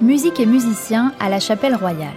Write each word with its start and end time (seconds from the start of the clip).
musique 0.00 0.40
et 0.40 0.46
musiciens 0.46 1.12
à 1.20 1.28
la 1.28 1.40
Chapelle 1.40 1.74
Royale. 1.74 2.08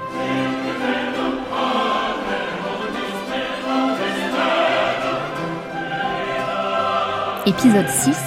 Épisode 7.45 7.87
6 7.87 8.18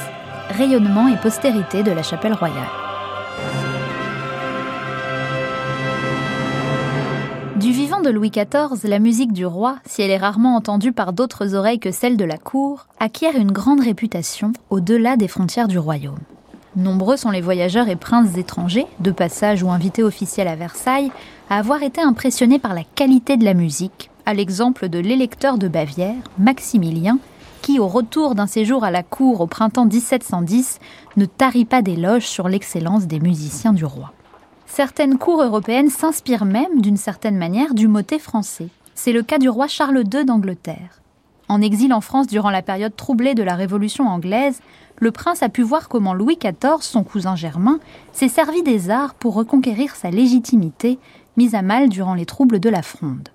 Rayonnement 0.50 1.08
et 1.08 1.16
postérité 1.16 1.82
de 1.82 1.90
la 1.90 2.02
Chapelle 2.02 2.34
Royale. 2.34 2.56
Du 7.56 7.72
vivant 7.72 8.01
de 8.01 8.08
Louis 8.08 8.30
XIV, 8.30 8.88
la 8.88 8.98
musique 8.98 9.32
du 9.32 9.44
roi, 9.44 9.76
si 9.85 10.01
elle 10.01 10.10
est 10.10 10.17
rarement 10.17 10.56
entendue 10.56 10.92
par 10.92 11.12
d'autres 11.12 11.54
oreilles 11.54 11.78
que 11.78 11.90
celle 11.90 12.17
de 12.17 12.24
la 12.24 12.38
cour, 12.38 12.87
acquiert 12.98 13.37
une 13.37 13.53
grande 13.53 13.80
réputation 13.80 14.53
au-delà 14.71 15.17
des 15.17 15.28
frontières 15.28 15.69
du 15.69 15.78
royaume. 15.78 16.19
Nombreux 16.77 17.16
sont 17.16 17.30
les 17.30 17.41
voyageurs 17.41 17.88
et 17.88 17.96
princes 17.96 18.36
étrangers, 18.36 18.86
de 19.00 19.10
passage 19.10 19.62
ou 19.62 19.70
invités 19.70 20.04
officiels 20.04 20.46
à 20.46 20.54
Versailles, 20.54 21.10
à 21.48 21.58
avoir 21.58 21.82
été 21.82 22.00
impressionnés 22.00 22.60
par 22.60 22.74
la 22.74 22.84
qualité 22.84 23.36
de 23.36 23.45
la 23.45 23.54
musique, 23.54 24.10
à 24.24 24.34
l'exemple 24.34 24.88
de 24.88 25.00
l'électeur 25.00 25.59
de 25.59 25.66
Bavière, 25.66 26.14
Maximilien, 26.38 27.18
qui, 27.60 27.80
au 27.80 27.88
retour 27.88 28.36
d'un 28.36 28.46
séjour 28.46 28.84
à 28.84 28.92
la 28.92 29.02
cour 29.02 29.40
au 29.40 29.48
printemps 29.48 29.84
1710, 29.84 30.78
ne 31.16 31.24
tarit 31.24 31.64
pas 31.64 31.82
d'éloges 31.82 32.26
sur 32.26 32.48
l'excellence 32.48 33.06
des 33.06 33.18
musiciens 33.18 33.73
du 33.73 33.84
roi. 33.84 34.12
Certaines 34.66 35.18
cours 35.18 35.42
européennes 35.42 35.90
s'inspirent 35.90 36.45
même, 36.45 36.80
d'une 36.80 36.96
certaine 36.96 37.37
manière, 37.37 37.74
du 37.74 37.88
motet 37.88 38.20
français. 38.20 38.68
C'est 38.95 39.12
le 39.12 39.23
cas 39.23 39.38
du 39.38 39.48
roi 39.48 39.66
Charles 39.66 40.04
II 40.12 40.24
d'Angleterre. 40.24 40.99
En 41.50 41.62
exil 41.62 41.92
en 41.92 42.00
France 42.00 42.28
durant 42.28 42.50
la 42.50 42.62
période 42.62 42.95
troublée 42.95 43.34
de 43.34 43.42
la 43.42 43.56
Révolution 43.56 44.06
anglaise, 44.06 44.60
le 45.00 45.10
prince 45.10 45.42
a 45.42 45.48
pu 45.48 45.62
voir 45.62 45.88
comment 45.88 46.14
Louis 46.14 46.38
XIV, 46.40 46.80
son 46.80 47.02
cousin 47.02 47.34
germain, 47.34 47.80
s'est 48.12 48.28
servi 48.28 48.62
des 48.62 48.88
arts 48.88 49.14
pour 49.14 49.34
reconquérir 49.34 49.96
sa 49.96 50.12
légitimité, 50.12 51.01
mise 51.37 51.56
à 51.56 51.62
mal 51.62 51.88
durant 51.88 52.15
les 52.15 52.24
troubles 52.24 52.60
de 52.60 52.71
la 52.71 52.82
Fronde. 52.82 53.30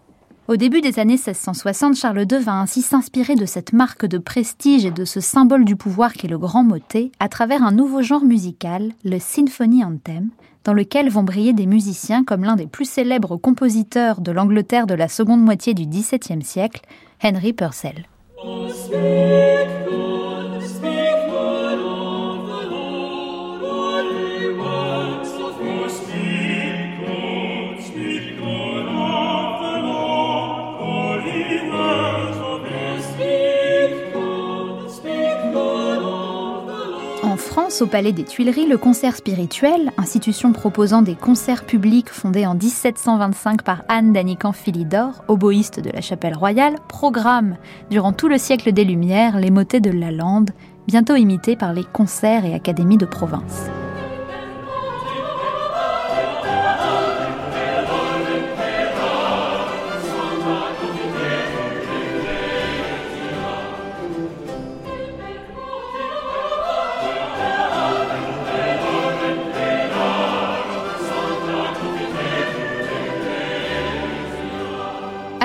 Au 0.48 0.58
début 0.58 0.82
des 0.82 1.00
années 1.00 1.14
1660, 1.14 1.96
Charles 1.96 2.28
II 2.32 2.38
va 2.38 2.54
ainsi 2.54 2.84
s'inspirer 2.84 3.34
de 3.34 3.48
cette 3.48 3.74
marque 3.74 4.06
de 4.06 4.20
prestige 4.20 4.86
et 4.86 4.92
de 4.92 5.04
ce 5.04 5.20
symbole 5.20 5.66
du 5.66 5.76
pouvoir 5.76 6.14
qu'est 6.14 6.28
le 6.28 6.38
grand 6.38 6.64
motet 6.64 7.12
à 7.20 7.30
travers 7.30 7.64
un 7.64 7.72
nouveau 7.72 8.04
genre 8.04 8.24
musical, 8.24 8.92
le 9.04 9.18
Symphony 9.18 9.84
Anthem, 9.84 10.30
dans 10.64 10.74
lequel 10.74 11.10
vont 11.10 11.24
briller 11.24 11.54
des 11.54 11.66
musiciens 11.66 12.24
comme 12.24 12.44
l'un 12.44 12.58
des 12.58 12.68
plus 12.68 12.88
célèbres 12.88 13.38
compositeurs 13.38 14.22
de 14.22 14.32
l'Angleterre 14.32 14.86
de 14.86 14.94
la 14.94 15.08
seconde 15.08 15.42
moitié 15.42 15.74
du 15.74 15.88
XVIIe 15.88 16.44
siècle, 16.44 16.82
Henry 17.24 17.52
Purcell. 17.52 18.06
Au 37.82 37.88
Palais 37.88 38.12
des 38.12 38.24
Tuileries, 38.24 38.68
le 38.68 38.78
concert 38.78 39.16
spirituel, 39.16 39.92
institution 39.98 40.54
proposant 40.54 41.02
des 41.02 41.16
concerts 41.16 41.66
publics 41.66 42.10
fondée 42.10 42.46
en 42.46 42.54
1725 42.54 43.64
par 43.64 43.84
Anne 43.88 44.14
d'Anican 44.14 44.52
Philidor, 44.52 45.24
oboïste 45.28 45.80
de 45.80 45.90
la 45.90 46.02
Chapelle 46.02 46.36
Royale, 46.36 46.76
programme 46.88 47.58
durant 47.90 48.14
tout 48.14 48.28
le 48.28 48.38
siècle 48.38 48.72
des 48.72 48.86
Lumières 48.86 49.40
les 49.40 49.52
motets 49.52 49.82
de 49.82 49.90
Lalande, 49.90 50.52
bientôt 50.88 51.16
imités 51.16 51.56
par 51.56 51.74
les 51.74 51.84
concerts 51.84 52.46
et 52.46 52.54
académies 52.54 52.98
de 52.98 53.06
province. 53.06 53.70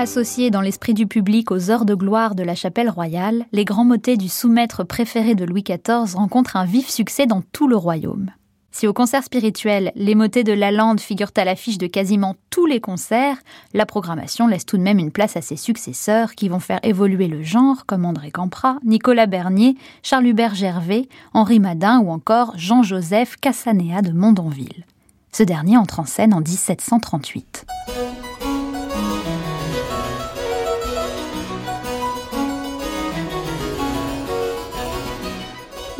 Associés 0.00 0.50
dans 0.50 0.62
l'esprit 0.62 0.94
du 0.94 1.06
public 1.06 1.50
aux 1.50 1.70
heures 1.70 1.84
de 1.84 1.94
gloire 1.94 2.34
de 2.34 2.42
la 2.42 2.54
chapelle 2.54 2.88
royale, 2.88 3.44
les 3.52 3.66
grands 3.66 3.84
motets 3.84 4.16
du 4.16 4.30
sous-maître 4.30 4.82
préféré 4.82 5.34
de 5.34 5.44
Louis 5.44 5.62
XIV 5.62 6.16
rencontrent 6.16 6.56
un 6.56 6.64
vif 6.64 6.88
succès 6.88 7.26
dans 7.26 7.42
tout 7.52 7.68
le 7.68 7.76
royaume. 7.76 8.30
Si 8.70 8.86
au 8.86 8.94
concert 8.94 9.22
spirituel, 9.22 9.92
les 9.96 10.14
motets 10.14 10.42
de 10.42 10.54
Lalande 10.54 11.00
figurent 11.00 11.34
à 11.36 11.44
l'affiche 11.44 11.76
de 11.76 11.86
quasiment 11.86 12.34
tous 12.48 12.64
les 12.64 12.80
concerts, 12.80 13.36
la 13.74 13.84
programmation 13.84 14.46
laisse 14.46 14.64
tout 14.64 14.78
de 14.78 14.82
même 14.82 14.98
une 14.98 15.10
place 15.10 15.36
à 15.36 15.42
ses 15.42 15.56
successeurs 15.56 16.34
qui 16.34 16.48
vont 16.48 16.60
faire 16.60 16.80
évoluer 16.82 17.28
le 17.28 17.42
genre, 17.42 17.84
comme 17.84 18.06
André 18.06 18.30
Camprat, 18.30 18.78
Nicolas 18.82 19.26
Bernier, 19.26 19.76
Charles-Hubert 20.02 20.54
Gervais, 20.54 21.10
Henri 21.34 21.60
Madin 21.60 22.00
ou 22.00 22.08
encore 22.08 22.54
Jean-Joseph 22.56 23.36
Cassanéa 23.36 24.00
de 24.00 24.12
Mondonville. 24.12 24.86
Ce 25.30 25.42
dernier 25.42 25.76
entre 25.76 26.00
en 26.00 26.06
scène 26.06 26.32
en 26.32 26.40
1738. 26.40 27.66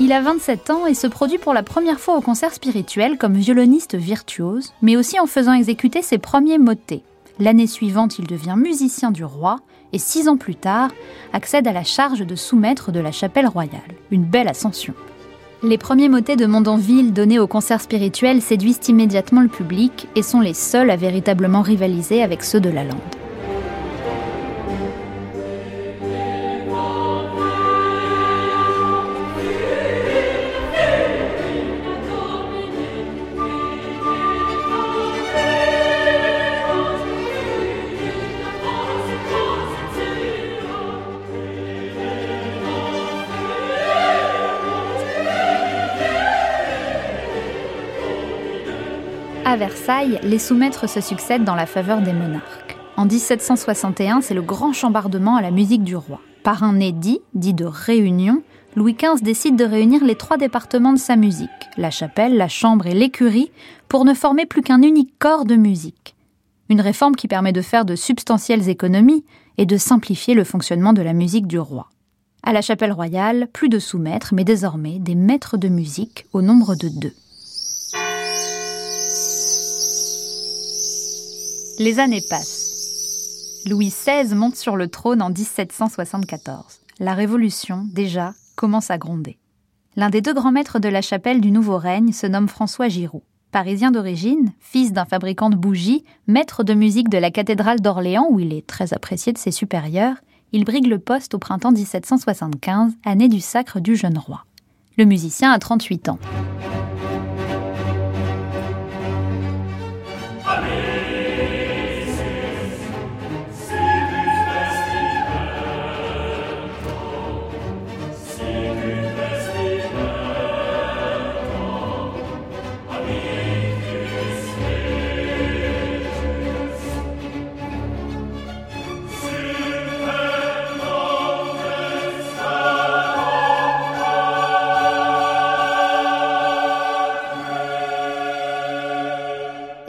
Il 0.03 0.13
a 0.13 0.23
27 0.23 0.71
ans 0.71 0.87
et 0.87 0.95
se 0.95 1.07
produit 1.07 1.37
pour 1.37 1.53
la 1.53 1.63
première 1.63 2.01
fois 2.01 2.17
au 2.17 2.23
concert 2.23 2.55
spirituel 2.55 3.19
comme 3.19 3.35
violoniste 3.35 3.97
virtuose, 3.97 4.73
mais 4.81 4.97
aussi 4.97 5.21
en 5.21 5.27
faisant 5.27 5.53
exécuter 5.53 6.01
ses 6.01 6.17
premiers 6.17 6.57
motets. 6.57 7.03
L'année 7.39 7.67
suivante, 7.67 8.19
il 8.19 8.27
devient 8.27 8.55
musicien 8.57 9.11
du 9.11 9.25
roi 9.25 9.59
et 9.93 9.99
six 9.99 10.27
ans 10.27 10.39
plus 10.39 10.55
tard, 10.55 10.91
accède 11.35 11.69
à 11.69 11.73
la 11.75 11.85
charge 11.85 12.21
de 12.21 12.35
sous-maître 12.35 12.93
de 12.93 13.01
la 13.01 13.13
chapelle 13.13 13.47
royale. 13.47 13.81
Une 14.11 14.25
belle 14.25 14.49
ascension. 14.49 14.95
Les 15.63 15.77
premiers 15.77 16.09
motets 16.09 16.37
de 16.37 16.47
Mondonville 16.47 17.13
donnés 17.13 17.39
au 17.39 17.47
concert 17.47 17.83
spirituel 17.83 18.41
séduisent 18.41 18.89
immédiatement 18.89 19.43
le 19.43 19.49
public 19.49 20.09
et 20.17 20.23
sont 20.23 20.41
les 20.41 20.55
seuls 20.55 20.89
à 20.89 20.97
véritablement 20.97 21.61
rivaliser 21.61 22.23
avec 22.23 22.43
ceux 22.43 22.61
de 22.61 22.71
la 22.71 22.85
lande. 22.85 22.97
À 49.45 49.57
Versailles, 49.57 50.21
les 50.23 50.39
sous-maîtres 50.39 50.89
se 50.89 51.01
succèdent 51.01 51.45
dans 51.45 51.55
la 51.55 51.67
faveur 51.67 52.03
des 52.03 52.13
monarques. 52.13 52.77
En 52.97 53.07
1761, 53.07 54.21
c'est 54.21 54.35
le 54.35 54.43
grand 54.43 54.73
chambardement 54.73 55.37
à 55.37 55.43
la 55.43 55.51
musique 55.51 55.83
du 55.83 55.97
roi. 55.97 56.21
Par 56.43 56.63
un 56.63 56.79
édit, 56.79 57.21
dit 57.35 57.55
de 57.55 57.65
réunion, 57.65 58.43
Louis 58.77 58.95
XV 58.95 59.23
décide 59.23 59.57
de 59.57 59.65
réunir 59.65 60.05
les 60.05 60.15
trois 60.15 60.37
départements 60.37 60.93
de 60.93 60.99
sa 60.99 61.17
musique, 61.17 61.49
la 61.77 61.91
chapelle, 61.91 62.37
la 62.37 62.49
chambre 62.49 62.87
et 62.87 62.95
l'écurie, 62.95 63.51
pour 63.89 64.05
ne 64.05 64.15
former 64.15 64.47
plus 64.47 64.63
qu'un 64.63 64.83
unique 64.83 65.15
corps 65.19 65.47
de 65.47 65.57
musique. 65.57 66.15
Une 66.69 66.81
réforme 66.81 67.17
qui 67.17 67.27
permet 67.27 67.53
de 67.53 67.63
faire 67.63 67.85
de 67.85 67.97
substantielles 67.97 68.69
économies 68.69 69.25
et 69.59 69.67
de 69.67 69.77
simplifier 69.77 70.35
le 70.35 70.45
fonctionnement 70.45 70.93
de 70.93 71.03
la 71.03 71.15
musique 71.15 71.47
du 71.47 71.59
roi. 71.59 71.89
À 72.43 72.53
la 72.53 72.63
chapelle 72.63 72.93
royale, 72.93 73.49
plus 73.53 73.69
de 73.69 73.79
sous-maîtres, 73.79 74.35
mais 74.35 74.45
désormais 74.45 74.99
des 74.99 75.15
maîtres 75.15 75.57
de 75.57 75.69
musique 75.69 76.27
au 76.33 76.43
nombre 76.43 76.75
de 76.75 76.89
deux. 76.89 77.15
Les 81.81 81.99
années 81.99 82.21
passent. 82.29 83.63
Louis 83.65 83.89
XVI 83.89 84.35
monte 84.35 84.57
sur 84.57 84.77
le 84.77 84.89
trône 84.89 85.23
en 85.23 85.31
1774. 85.31 86.81
La 86.99 87.15
Révolution, 87.15 87.87
déjà, 87.91 88.35
commence 88.55 88.91
à 88.91 88.99
gronder. 88.99 89.39
L'un 89.97 90.11
des 90.11 90.21
deux 90.21 90.35
grands 90.35 90.53
maîtres 90.53 90.79
de 90.79 90.91
la 90.91 91.01
chapelle 91.01 91.41
du 91.41 91.51
nouveau 91.51 91.79
règne 91.79 92.13
se 92.13 92.27
nomme 92.27 92.49
François 92.49 92.89
Giroud. 92.89 93.23
Parisien 93.51 93.93
d'origine, 93.93 94.53
fils 94.61 94.93
d'un 94.93 95.07
fabricant 95.07 95.49
de 95.49 95.57
bougies, 95.57 96.05
maître 96.27 96.65
de 96.65 96.75
musique 96.75 97.09
de 97.09 97.17
la 97.17 97.31
cathédrale 97.31 97.81
d'Orléans 97.81 98.27
où 98.29 98.39
il 98.39 98.53
est 98.53 98.67
très 98.67 98.93
apprécié 98.93 99.33
de 99.33 99.39
ses 99.39 99.51
supérieurs, 99.51 100.17
il 100.53 100.67
brigue 100.67 100.87
le 100.87 100.99
poste 100.99 101.33
au 101.33 101.39
printemps 101.39 101.73
1775, 101.73 102.93
année 103.07 103.31
du 103.31 103.41
sacre 103.41 103.81
du 103.81 103.97
jeune 103.97 104.19
roi. 104.19 104.45
Le 104.99 105.07
musicien 105.07 105.51
a 105.51 105.59
38 105.59 106.11
ans. 106.11 106.19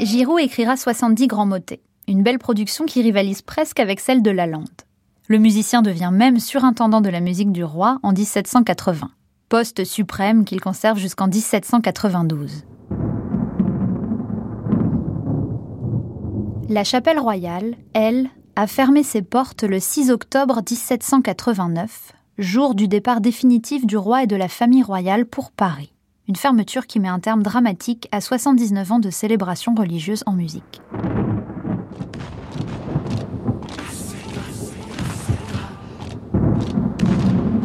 Giroud 0.01 0.39
écrira 0.39 0.77
70 0.77 1.27
grands 1.27 1.45
motets, 1.45 1.83
une 2.07 2.23
belle 2.23 2.39
production 2.39 2.85
qui 2.85 3.03
rivalise 3.03 3.43
presque 3.43 3.79
avec 3.79 3.99
celle 3.99 4.23
de 4.23 4.31
Lalande. 4.31 4.67
Le 5.27 5.37
musicien 5.37 5.83
devient 5.83 6.09
même 6.11 6.39
surintendant 6.39 7.01
de 7.01 7.09
la 7.09 7.19
musique 7.19 7.51
du 7.51 7.63
roi 7.63 7.99
en 8.01 8.11
1780, 8.11 9.11
poste 9.47 9.83
suprême 9.83 10.43
qu'il 10.43 10.59
conserve 10.59 10.97
jusqu'en 10.97 11.27
1792. 11.27 12.65
La 16.67 16.83
chapelle 16.83 17.19
royale, 17.19 17.75
elle, 17.93 18.27
a 18.55 18.65
fermé 18.65 19.03
ses 19.03 19.21
portes 19.21 19.61
le 19.61 19.79
6 19.79 20.09
octobre 20.09 20.63
1789, 20.67 22.13
jour 22.39 22.73
du 22.73 22.87
départ 22.87 23.21
définitif 23.21 23.85
du 23.85 23.97
roi 23.97 24.23
et 24.23 24.27
de 24.27 24.35
la 24.35 24.47
famille 24.47 24.81
royale 24.81 25.27
pour 25.27 25.51
Paris. 25.51 25.93
Une 26.27 26.35
fermeture 26.35 26.85
qui 26.85 26.99
met 26.99 27.07
un 27.07 27.19
terme 27.19 27.41
dramatique 27.41 28.07
à 28.11 28.21
79 28.21 28.91
ans 28.91 28.99
de 28.99 29.09
célébration 29.09 29.73
religieuse 29.73 30.23
en 30.27 30.33
musique. 30.33 30.81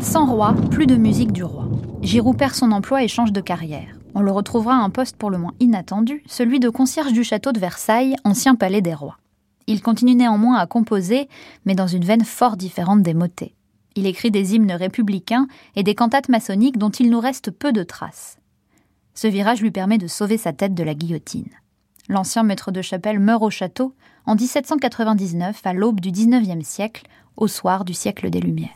Sans 0.01 0.25
roi, 0.25 0.55
plus 0.71 0.87
de 0.87 0.97
musique 0.97 1.33
du 1.33 1.45
roi. 1.45 1.69
Giroud 2.01 2.39
perd 2.39 2.55
son 2.55 2.73
emploi 2.73 3.05
et 3.05 3.09
change 3.09 3.33
de 3.33 3.43
carrière. 3.43 3.95
On 4.15 4.21
le 4.21 4.33
retrouvera 4.33 4.75
à 4.75 4.83
un 4.83 4.89
poste 4.89 5.17
pour 5.17 5.31
le 5.31 5.37
moins 5.37 5.55
inattendu, 5.61 6.23
celui 6.27 6.59
de 6.59 6.71
concierge 6.71 7.13
du 7.13 7.25
château 7.25 7.53
de 7.53 7.61
Versailles, 7.61 8.17
ancien 8.25 8.55
palais 8.55 8.81
des 8.81 8.95
rois. 8.95 9.19
Il 9.67 9.83
continue 9.83 10.15
néanmoins 10.15 10.57
à 10.57 10.67
composer, 10.67 11.29
mais 11.67 11.75
dans 11.75 11.87
une 11.87 12.05
veine 12.05 12.25
fort 12.25 12.57
différente 12.57 13.03
des 13.03 13.15
motets. 13.15 13.55
Il 13.97 14.07
écrit 14.07 14.31
des 14.31 14.55
hymnes 14.55 14.73
républicains 14.73 15.47
et 15.75 15.83
des 15.83 15.95
cantates 15.95 16.31
maçonniques 16.31 16.79
dont 16.79 16.91
il 16.91 17.11
nous 17.11 17.21
reste 17.21 17.51
peu 17.51 17.73
de 17.73 17.83
traces. 17.83 18.39
Ce 19.17 19.27
virage 19.27 19.63
lui 19.63 19.71
permet 19.71 19.97
de 19.97 20.07
sauver 20.07 20.37
sa 20.37 20.53
tête 20.53 20.75
de 20.75 20.85
la 20.85 20.95
guillotine. 20.95 21.49
L'ancien 22.11 22.43
maître 22.43 22.71
de 22.71 22.83
chapelle 22.83 23.19
meurt 23.19 23.43
au 23.43 23.49
château 23.49 23.95
en 24.27 24.35
1799, 24.35 25.63
à 25.65 25.73
l'aube 25.73 26.01
du 26.01 26.11
XIXe 26.11 26.65
siècle, 26.65 27.07
au 27.37 27.49
soir 27.49 27.87
du 27.87 27.95
siècle 27.95 28.29
des 28.29 28.41
Lumières. 28.41 28.69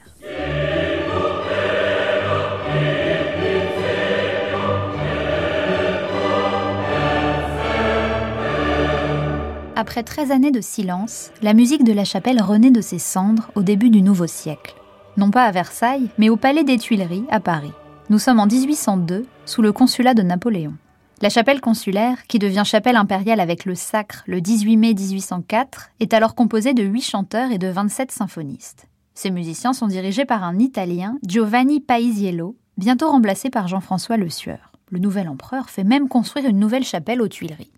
Après 9.77 10.03
13 10.03 10.31
années 10.31 10.51
de 10.51 10.63
silence, 10.63 11.33
la 11.43 11.53
musique 11.53 11.85
de 11.85 11.93
la 11.93 12.05
chapelle 12.05 12.41
renaît 12.41 12.71
de 12.71 12.81
ses 12.81 12.99
cendres 12.99 13.51
au 13.55 13.63
début 13.63 13.91
du 13.91 14.01
nouveau 14.01 14.27
siècle. 14.27 14.75
Non 15.19 15.31
pas 15.31 15.45
à 15.45 15.51
Versailles, 15.51 16.09
mais 16.17 16.31
au 16.31 16.37
Palais 16.37 16.65
des 16.65 16.79
Tuileries, 16.79 17.27
à 17.31 17.41
Paris. 17.41 17.73
Nous 18.09 18.19
sommes 18.19 18.41
en 18.41 18.47
1802, 18.47 19.27
sous 19.51 19.63
le 19.63 19.73
consulat 19.73 20.15
de 20.15 20.23
Napoléon. 20.23 20.75
La 21.23 21.29
chapelle 21.29 21.61
consulaire, 21.61 22.25
qui 22.29 22.39
devient 22.39 22.63
chapelle 22.65 22.95
impériale 22.95 23.41
avec 23.41 23.65
le 23.65 23.75
sacre 23.75 24.23
le 24.29 24.41
18 24.41 24.77
mai 24.77 24.95
1804, 24.95 25.91
est 25.99 26.15
alors 26.15 26.37
composée 26.37 26.73
de 26.73 26.85
8 26.85 27.01
chanteurs 27.03 27.51
et 27.51 27.59
de 27.59 27.67
27 27.67 28.13
symphonistes. 28.13 28.87
Ces 29.15 29.33
musiciens 29.33 29.73
sont 29.73 29.89
dirigés 29.89 30.25
par 30.25 30.45
un 30.45 30.61
Italien, 30.61 31.19
Giovanni 31.27 31.81
Paisiello, 31.81 32.55
bientôt 32.79 33.11
remplacé 33.11 33.51
par 33.51 33.67
Jean-François 33.67 34.17
Le 34.17 34.31
Sueur. 34.31 34.71
Le 34.89 35.01
nouvel 35.01 35.29
empereur 35.29 35.69
fait 35.69 35.85
même 35.85 36.09
construire 36.09 36.47
une 36.47 36.61
nouvelle 36.61 36.85
chapelle 36.85 37.21
aux 37.21 37.29
Tuileries. 37.29 37.73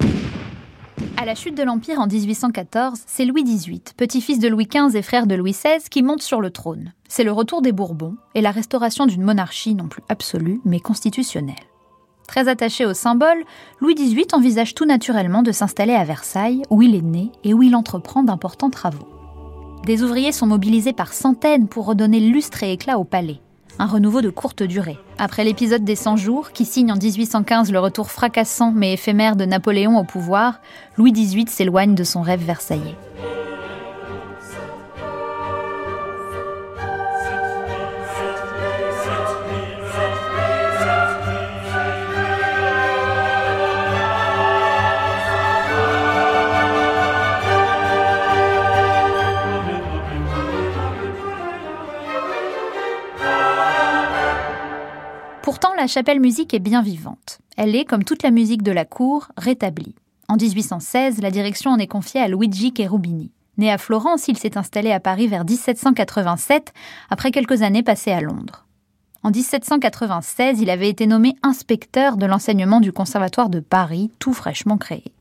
À 1.23 1.25
la 1.25 1.37
chute 1.37 1.57
de 1.57 1.63
l'Empire 1.63 2.01
en 2.01 2.09
1814, 2.09 3.03
c'est 3.07 3.25
Louis 3.25 3.45
XVIII, 3.45 3.81
petit-fils 3.97 4.41
de 4.41 4.49
Louis 4.49 4.67
XV 4.67 4.97
et 4.97 5.03
frère 5.03 5.29
de 5.29 5.37
Louis 5.37 5.53
XVI, 5.53 5.79
qui 5.89 6.03
monte 6.03 6.21
sur 6.21 6.41
le 6.41 6.51
trône. 6.51 6.95
C'est 7.09 7.23
le 7.23 7.31
retour 7.31 7.63
des 7.63 7.71
Bourbons 7.71 8.17
et 8.35 8.41
la 8.41 8.51
restauration 8.51 9.07
d'une 9.07 9.23
monarchie 9.23 9.77
non 9.77 9.87
plus 9.87 10.03
absolue, 10.09 10.61
mais 10.65 10.81
constitutionnelle. 10.81 11.55
Très 12.27 12.49
attaché 12.49 12.87
au 12.87 12.93
symbole, 12.93 13.45
Louis 13.81 13.95
XVIII 13.95 14.27
envisage 14.33 14.75
tout 14.75 14.85
naturellement 14.85 15.45
de 15.45 15.53
s'installer 15.53 15.95
à 15.95 16.03
Versailles, 16.03 16.63
où 16.71 16.83
il 16.83 16.97
est 16.97 17.03
né 17.03 17.31
et 17.45 17.55
où 17.55 17.63
il 17.63 17.77
entreprend 17.77 18.25
d'importants 18.25 18.71
travaux. 18.71 19.07
Des 19.87 20.03
ouvriers 20.03 20.33
sont 20.33 20.49
mobilisés 20.49 20.93
par 20.93 21.13
centaines 21.13 21.69
pour 21.69 21.87
redonner 21.87 22.19
lustre 22.19 22.65
et 22.65 22.73
éclat 22.73 22.99
au 22.99 23.05
palais 23.05 23.41
un 23.79 23.87
renouveau 23.87 24.21
de 24.21 24.31
courte 24.31 24.63
durée. 24.63 24.99
Après 25.19 25.45
l'épisode 25.45 25.85
des 25.85 25.97
100 25.97 26.17
jours, 26.17 26.53
qui 26.53 26.65
signe 26.65 26.93
en 26.93 26.97
1815 26.97 27.73
le 27.73 27.79
retour 27.79 28.11
fracassant 28.11 28.73
mais 28.75 28.95
éphémère 28.95 29.37
de 29.37 29.45
Napoléon 29.45 29.99
au 29.99 30.05
pouvoir, 30.05 30.61
Louis 30.97 31.13
XVIII 31.13 31.49
s'éloigne 31.49 31.95
de 31.95 32.05
son 32.05 32.23
rêve 32.23 32.45
versaillais. 32.45 32.97
Pourtant, 55.43 55.75
la 55.77 55.89
chapelle 55.89 56.21
musique 56.21 56.55
est 56.55 56.61
bien 56.61 56.83
vivante. 56.83 57.41
Elle 57.57 57.75
est, 57.75 57.85
comme 57.85 58.05
toute 58.05 58.23
la 58.23 58.31
musique 58.31 58.63
de 58.63 58.71
la 58.71 58.85
cour, 58.85 59.29
rétablie. 59.37 59.97
En 60.29 60.37
1816, 60.37 61.21
la 61.21 61.33
direction 61.33 61.73
en 61.73 61.79
est 61.79 61.89
confiée 61.89 62.21
à 62.21 62.29
Luigi 62.29 62.73
Cherubini. 62.77 63.33
Né 63.59 63.71
à 63.71 63.77
Florence, 63.77 64.29
il 64.29 64.39
s'est 64.39 64.57
installé 64.57 64.93
à 64.93 65.01
Paris 65.01 65.27
vers 65.27 65.45
1787, 65.45 66.73
après 67.11 67.33
quelques 67.33 67.63
années 67.63 67.83
passées 67.83 68.13
à 68.13 68.21
Londres. 68.21 68.67
En 69.25 69.31
1796, 69.31 70.61
il 70.61 70.71
avait 70.71 70.89
été 70.89 71.09
nommé 71.09 71.35
inspecteur 71.43 72.17
de 72.17 72.27
l'enseignement 72.27 72.79
du 72.79 72.93
Conservatoire 72.93 73.51
de 73.51 73.59
Paris, 73.59 74.13
tout 74.21 74.35
fraîchement 74.35 74.79
créé. 74.79 75.13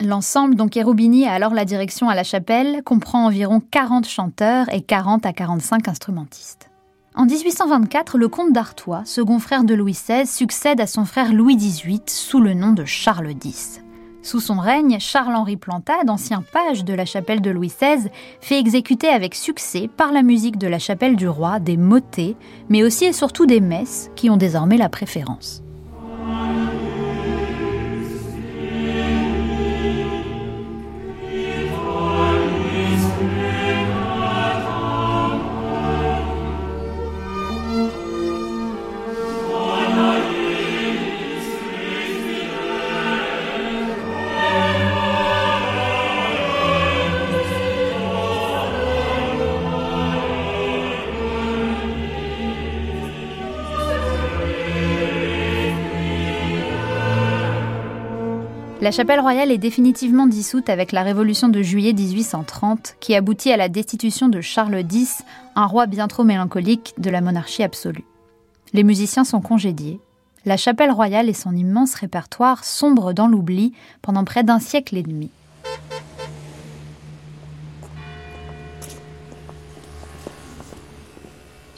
L'ensemble 0.00 0.54
dont 0.54 0.68
Cherubini 0.72 1.26
a 1.26 1.34
alors 1.34 1.52
la 1.52 1.66
direction 1.66 2.08
à 2.08 2.14
la 2.14 2.24
chapelle 2.24 2.82
comprend 2.82 3.26
environ 3.26 3.60
40 3.60 4.08
chanteurs 4.08 4.72
et 4.72 4.80
40 4.80 5.26
à 5.26 5.34
45 5.34 5.88
instrumentistes. 5.88 6.70
En 7.16 7.26
1824, 7.26 8.18
le 8.18 8.26
comte 8.26 8.52
d'Artois, 8.52 9.02
second 9.04 9.38
frère 9.38 9.62
de 9.62 9.72
Louis 9.72 9.92
XVI, 9.92 10.26
succède 10.26 10.80
à 10.80 10.88
son 10.88 11.04
frère 11.04 11.32
Louis 11.32 11.54
XVIII 11.54 12.02
sous 12.08 12.40
le 12.40 12.54
nom 12.54 12.72
de 12.72 12.84
Charles 12.84 13.30
X. 13.44 13.80
Sous 14.22 14.40
son 14.40 14.58
règne, 14.58 14.98
Charles-Henri 14.98 15.56
Plantade, 15.56 16.10
ancien 16.10 16.42
page 16.42 16.84
de 16.84 16.92
la 16.92 17.04
chapelle 17.04 17.40
de 17.40 17.52
Louis 17.52 17.68
XVI, 17.68 18.08
fait 18.40 18.58
exécuter 18.58 19.06
avec 19.06 19.36
succès 19.36 19.88
par 19.96 20.10
la 20.10 20.24
musique 20.24 20.58
de 20.58 20.66
la 20.66 20.80
chapelle 20.80 21.14
du 21.14 21.28
roi 21.28 21.60
des 21.60 21.76
motets, 21.76 22.34
mais 22.68 22.82
aussi 22.82 23.04
et 23.04 23.12
surtout 23.12 23.46
des 23.46 23.60
messes 23.60 24.10
qui 24.16 24.28
ont 24.28 24.36
désormais 24.36 24.76
la 24.76 24.88
préférence. 24.88 25.63
La 58.84 58.90
chapelle 58.90 59.20
royale 59.20 59.50
est 59.50 59.56
définitivement 59.56 60.26
dissoute 60.26 60.68
avec 60.68 60.92
la 60.92 61.02
révolution 61.02 61.48
de 61.48 61.62
juillet 61.62 61.94
1830, 61.94 62.96
qui 63.00 63.14
aboutit 63.14 63.50
à 63.50 63.56
la 63.56 63.70
destitution 63.70 64.28
de 64.28 64.42
Charles 64.42 64.84
X, 64.92 65.22
un 65.56 65.64
roi 65.64 65.86
bien 65.86 66.06
trop 66.06 66.22
mélancolique 66.22 66.92
de 66.98 67.08
la 67.08 67.22
monarchie 67.22 67.62
absolue. 67.62 68.04
Les 68.74 68.82
musiciens 68.84 69.24
sont 69.24 69.40
congédiés. 69.40 70.00
La 70.44 70.58
chapelle 70.58 70.90
royale 70.90 71.30
et 71.30 71.32
son 71.32 71.56
immense 71.56 71.94
répertoire 71.94 72.62
sombrent 72.62 73.14
dans 73.14 73.26
l'oubli 73.26 73.72
pendant 74.02 74.22
près 74.22 74.44
d'un 74.44 74.58
siècle 74.58 74.98
et 74.98 75.02
demi. 75.02 75.30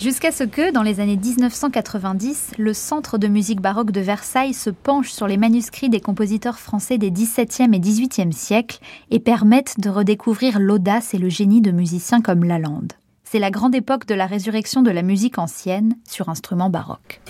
Jusqu'à 0.07 0.31
ce 0.31 0.45
que, 0.45 0.71
dans 0.71 0.85
les 0.85 1.01
années 1.01 1.17
1990, 1.17 2.53
le 2.59 2.73
Centre 2.75 3.19
de 3.19 3.27
musique 3.27 3.61
baroque 3.61 3.91
de 3.91 4.01
Versailles 4.01 4.55
se 4.55 4.71
penche 4.71 5.11
sur 5.11 5.27
les 5.27 5.37
manuscrits 5.37 5.89
des 5.89 5.99
compositeurs 5.99 6.61
français 6.61 6.97
des 6.97 7.11
XVIIe 7.11 7.75
et 7.75 7.81
XVIIIe 7.81 8.33
siècles 8.33 8.79
et 9.11 9.19
permette 9.19 9.81
de 9.81 9.91
redécouvrir 9.91 10.61
l'audace 10.61 11.13
et 11.13 11.19
le 11.19 11.29
génie 11.29 11.61
de 11.61 11.73
musiciens 11.73 12.21
comme 12.21 12.45
Lalande. 12.45 12.93
C'est 13.25 13.41
la 13.41 13.51
grande 13.51 13.75
époque 13.75 14.07
de 14.07 14.15
la 14.15 14.27
résurrection 14.27 14.83
de 14.83 14.93
la 14.93 15.03
musique 15.03 15.39
ancienne 15.39 15.97
sur 16.09 16.29
instruments 16.29 16.71
baroques. 16.71 17.21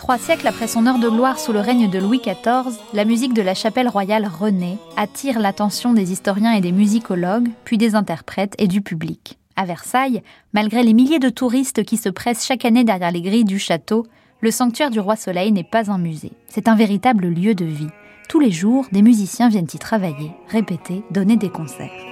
Trois 0.00 0.16
siècles 0.16 0.48
après 0.48 0.66
son 0.66 0.86
heure 0.86 0.98
de 0.98 1.10
gloire 1.10 1.38
sous 1.38 1.52
le 1.52 1.60
règne 1.60 1.90
de 1.90 1.98
Louis 1.98 2.22
XIV, 2.24 2.74
la 2.94 3.04
musique 3.04 3.34
de 3.34 3.42
la 3.42 3.52
chapelle 3.52 3.86
royale 3.86 4.26
renaît, 4.26 4.78
attire 4.96 5.38
l'attention 5.38 5.92
des 5.92 6.10
historiens 6.10 6.54
et 6.54 6.62
des 6.62 6.72
musicologues, 6.72 7.50
puis 7.64 7.76
des 7.76 7.94
interprètes 7.94 8.54
et 8.56 8.66
du 8.66 8.80
public. 8.80 9.38
À 9.56 9.66
Versailles, 9.66 10.22
malgré 10.54 10.84
les 10.84 10.94
milliers 10.94 11.18
de 11.18 11.28
touristes 11.28 11.84
qui 11.84 11.98
se 11.98 12.08
pressent 12.08 12.46
chaque 12.46 12.64
année 12.64 12.82
derrière 12.82 13.10
les 13.10 13.20
grilles 13.20 13.44
du 13.44 13.58
château, 13.58 14.06
le 14.40 14.50
sanctuaire 14.50 14.88
du 14.88 15.00
roi 15.00 15.16
Soleil 15.16 15.52
n'est 15.52 15.64
pas 15.64 15.90
un 15.90 15.98
musée, 15.98 16.32
c'est 16.48 16.68
un 16.68 16.76
véritable 16.76 17.28
lieu 17.28 17.54
de 17.54 17.66
vie. 17.66 17.90
Tous 18.30 18.40
les 18.40 18.52
jours, 18.52 18.86
des 18.92 19.02
musiciens 19.02 19.50
viennent 19.50 19.68
y 19.70 19.78
travailler, 19.78 20.32
répéter, 20.48 21.02
donner 21.10 21.36
des 21.36 21.50
concerts. 21.50 22.09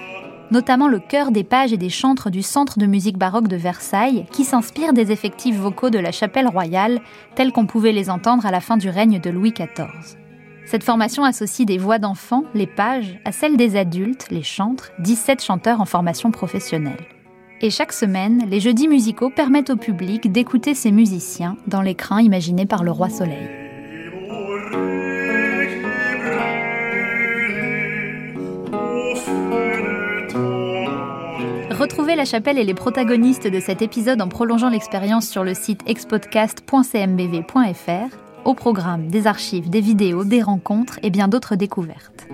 Notamment 0.50 0.88
le 0.88 0.98
chœur 0.98 1.30
des 1.30 1.44
pages 1.44 1.74
et 1.74 1.76
des 1.76 1.90
chantres 1.90 2.30
du 2.30 2.42
Centre 2.42 2.78
de 2.78 2.86
musique 2.86 3.18
baroque 3.18 3.48
de 3.48 3.56
Versailles, 3.56 4.24
qui 4.32 4.44
s'inspire 4.44 4.94
des 4.94 5.12
effectifs 5.12 5.56
vocaux 5.56 5.90
de 5.90 5.98
la 5.98 6.12
chapelle 6.12 6.48
royale, 6.48 7.00
tels 7.34 7.52
qu'on 7.52 7.66
pouvait 7.66 7.92
les 7.92 8.08
entendre 8.08 8.46
à 8.46 8.50
la 8.50 8.60
fin 8.60 8.78
du 8.78 8.88
règne 8.88 9.20
de 9.20 9.30
Louis 9.30 9.52
XIV. 9.52 10.16
Cette 10.64 10.84
formation 10.84 11.24
associe 11.24 11.66
des 11.66 11.78
voix 11.78 11.98
d'enfants, 11.98 12.44
les 12.54 12.66
pages, 12.66 13.18
à 13.24 13.32
celles 13.32 13.56
des 13.56 13.76
adultes, 13.76 14.26
les 14.30 14.42
chantres, 14.42 14.90
17 15.00 15.42
chanteurs 15.42 15.80
en 15.80 15.86
formation 15.86 16.30
professionnelle. 16.30 17.06
Et 17.60 17.70
chaque 17.70 17.92
semaine, 17.92 18.44
les 18.48 18.60
jeudis 18.60 18.88
musicaux 18.88 19.30
permettent 19.30 19.70
au 19.70 19.76
public 19.76 20.30
d'écouter 20.30 20.74
ces 20.74 20.92
musiciens 20.92 21.56
dans 21.66 21.82
l'écran 21.82 22.18
imaginé 22.18 22.66
par 22.66 22.84
le 22.84 22.90
roi 22.90 23.08
Soleil. 23.08 23.48
Retrouvez 31.78 32.16
la 32.16 32.24
chapelle 32.24 32.58
et 32.58 32.64
les 32.64 32.74
protagonistes 32.74 33.46
de 33.46 33.60
cet 33.60 33.82
épisode 33.82 34.20
en 34.20 34.26
prolongeant 34.26 34.68
l'expérience 34.68 35.28
sur 35.28 35.44
le 35.44 35.54
site 35.54 35.80
expodcast.cmbv.fr, 35.86 38.16
au 38.44 38.54
programme 38.54 39.06
des 39.06 39.28
archives, 39.28 39.70
des 39.70 39.80
vidéos, 39.80 40.24
des 40.24 40.42
rencontres 40.42 40.98
et 41.04 41.10
bien 41.10 41.28
d'autres 41.28 41.54
découvertes. 41.54 42.26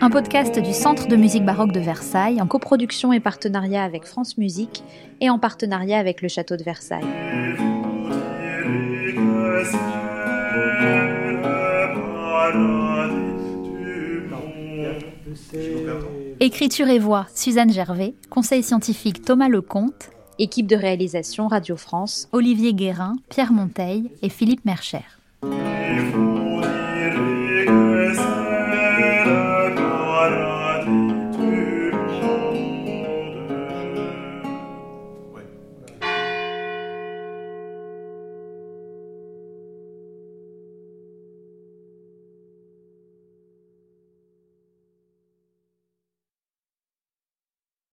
Un 0.00 0.10
podcast 0.10 0.58
du 0.58 0.72
Centre 0.72 1.06
de 1.06 1.14
musique 1.14 1.44
baroque 1.44 1.70
de 1.70 1.78
Versailles 1.78 2.42
en 2.42 2.48
coproduction 2.48 3.12
et 3.12 3.20
partenariat 3.20 3.84
avec 3.84 4.06
France 4.06 4.38
Musique 4.38 4.82
et 5.20 5.30
en 5.30 5.38
partenariat 5.38 5.98
avec 5.98 6.20
le 6.20 6.26
Château 6.26 6.56
de 6.56 6.64
Versailles. 6.64 7.06
Écriture 16.40 16.88
et 16.88 16.98
voix, 16.98 17.26
Suzanne 17.34 17.72
Gervais. 17.72 18.14
Conseil 18.30 18.62
scientifique, 18.62 19.24
Thomas 19.24 19.48
Lecomte. 19.48 20.10
Équipe 20.38 20.66
de 20.66 20.76
réalisation, 20.76 21.48
Radio 21.48 21.76
France, 21.76 22.28
Olivier 22.32 22.72
Guérin, 22.72 23.16
Pierre 23.28 23.52
Monteil 23.52 24.10
et 24.22 24.28
Philippe 24.28 24.64
Mercher. 24.64 25.17